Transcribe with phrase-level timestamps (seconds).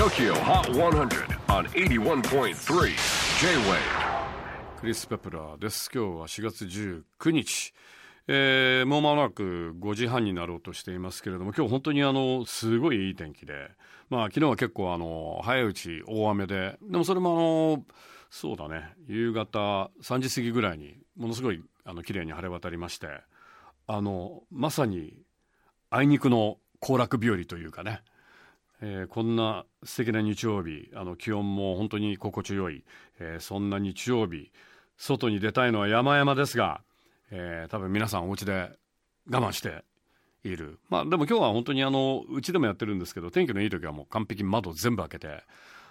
[0.00, 2.54] TOKYO HOT 100 on 81.3
[2.86, 3.76] J-WAVE
[4.80, 5.90] クリス・ペプラーです。
[5.94, 7.74] 今日は4月19日。
[8.26, 13.72] えー、もう間もなく5時半になろうとしていますけれども今日本当にあのすごいいい天気で。
[14.08, 16.78] まあ昨日は結構あの早いうち大雨で。
[16.80, 17.34] でもそれもあ
[17.78, 17.84] の
[18.30, 18.94] そうだね。
[19.06, 23.08] 夕方3時過ぎぐらいにものすごいあの綺麗に晴れ渡りまして。
[23.86, 25.12] あのまさに
[25.90, 28.00] あいにくの行楽日和というかね、
[28.82, 32.84] えー、こんな素敵な日曜日あの気温も本当に心地よい、
[33.18, 34.50] えー、そんな日曜日
[34.96, 36.80] 外に出たいのは山々ですが、
[37.30, 38.70] えー、多分皆さんお家で
[39.30, 39.84] 我慢して
[40.44, 40.78] いる。
[40.88, 45.42] まあでも今日は本当にあのうちでもやってるんですけど天気のいい時はもう完璧に窓全部開けて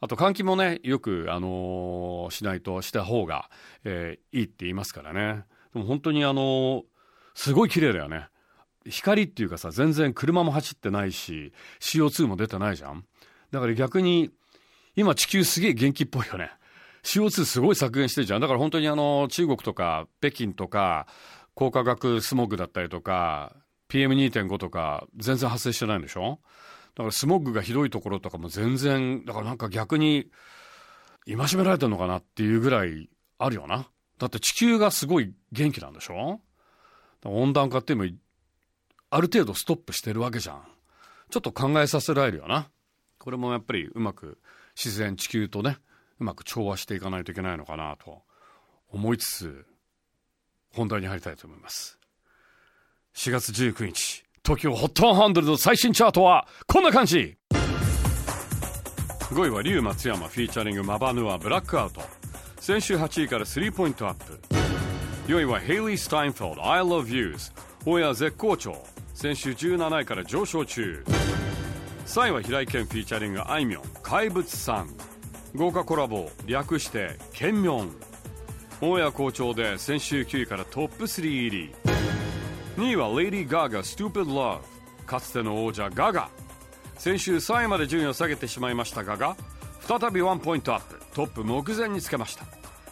[0.00, 3.50] あと換気もねよく、あのー、しないとした方が、
[3.84, 5.44] えー、いいって言いますからね。
[5.74, 6.82] でも本当にあのー、
[7.34, 8.29] すごい綺麗だよね。
[8.88, 13.04] 光っていうかさ全然車も走ってないし CO2 も出てないじゃん。
[13.50, 14.30] だから逆に
[14.96, 16.50] 今地球すげえ元気っぽいよね。
[17.02, 18.40] CO2 すごい削減してるじゃん。
[18.40, 21.06] だから本当にあの中国とか北京とか
[21.54, 23.54] 高化学スモッグだったりとか
[23.88, 26.38] PM2.5 とか全然発生してないんでしょ？
[26.94, 30.30] だからスモッグがひどいところとかも全然だからなんか逆に
[31.26, 33.08] 戒められてるのかなっていうぐらい
[33.38, 33.88] あるよな。
[34.18, 36.40] だって地球がすごい元気なんでしょ？
[37.24, 38.10] 温暖化っていうのも
[39.10, 40.62] ある程度ストップしてるわけじゃん。
[41.30, 42.70] ちょっと考えさせられるよな。
[43.18, 44.38] これもやっぱりうまく
[44.76, 45.78] 自然地球とね
[46.20, 48.22] うまく調和していかないといけないのかなと
[48.88, 49.66] 思いつつ
[50.74, 51.98] 本題に入りたいと思います。
[53.14, 57.36] 4月19日 TOKIOHOT100 の最新チャートはこんな感じ。
[59.30, 62.00] 5位は Ryu Matsuyamaフィーチャリング mabanua blackout。
[62.58, 64.40] 先週8位から3ポイントアップ。
[65.26, 67.52] 4位はヘイリー・スタインフォード I love yous
[67.86, 68.84] オンエア絶好調。
[69.20, 71.04] 先週17位から上昇中。
[72.06, 74.88] 3位は平井堅フィーチャリングあいみょん怪物さん。
[75.54, 77.94] 豪華コラボ略してケンミョン
[78.80, 81.74] オンエア好調で先週9位からトップ3入り。
[82.78, 84.60] 2位はレディー・ガガ Stupid Love
[85.04, 86.30] かつての王者ガガ
[86.96, 89.36] 先週3位まで順位を下げてしまいましたガガ
[89.82, 90.98] 再びワンポイントアップ。
[91.12, 92.46] トップ目前につけました。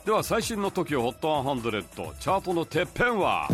[0.04, 3.48] では最新の TOKIOHOT100 チャートのてっぺんは？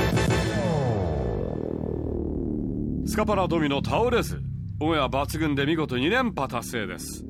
[3.06, 4.42] スカパラドミノ倒れず
[4.81, 7.22] オンエア抜群で見事2連覇達成です。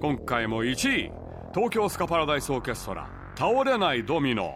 [0.00, 1.12] 今回も1位
[1.54, 4.44] 東京スカパラダイスオーケストラ倒れないドミノ。
[4.44, 4.50] は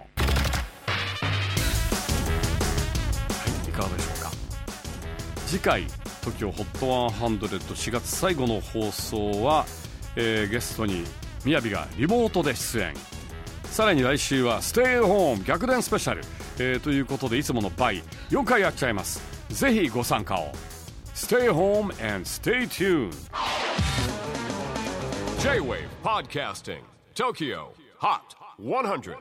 [3.67, 4.31] いいかがでしょうか。
[5.47, 5.87] 次回
[6.23, 9.67] TOKIOHOT1004 月最後の放送は、
[10.17, 11.05] えー、ゲストに
[11.45, 12.95] みやびがリモートで出演。
[13.65, 16.23] さらに来週はステイホーム逆転スペシャル、
[16.59, 19.30] えー、ということでいつもの倍4回やっちゃいます。
[19.50, 20.52] ぜひご参加を
[21.14, 23.16] Stay home and stay tuned
[25.40, 26.82] J-Wave Podcasting
[27.14, 29.16] Tokyo Hot 100